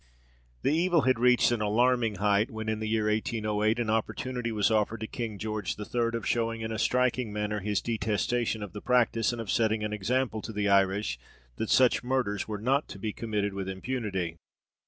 The 0.63 0.71
evil 0.73 1.01
had 1.01 1.19
reached 1.19 1.51
an 1.51 1.61
alarming 1.61 2.15
height, 2.15 2.49
when, 2.49 2.67
in 2.67 2.79
the 2.79 2.89
year 2.89 3.05
1808, 3.05 3.77
an 3.81 3.91
opportunity 3.91 4.51
was 4.51 4.71
offered 4.71 5.01
to 5.01 5.05
King 5.05 5.37
George 5.37 5.77
III. 5.77 6.15
of 6.17 6.25
shewing 6.25 6.61
in 6.61 6.71
a 6.71 6.79
striking 6.79 7.31
manner 7.31 7.59
his 7.59 7.83
detestation 7.83 8.63
of 8.63 8.73
the 8.73 8.81
practice, 8.81 9.31
and 9.31 9.39
of 9.39 9.51
setting 9.51 9.83
an 9.83 9.93
example 9.93 10.41
to 10.41 10.51
the 10.51 10.67
Irish 10.67 11.19
that 11.57 11.69
such 11.69 12.03
murders 12.03 12.47
were 12.47 12.57
not 12.57 12.87
to 12.87 12.97
be 12.97 13.13
committed 13.13 13.53
with 13.53 13.69
impunity. 13.69 14.37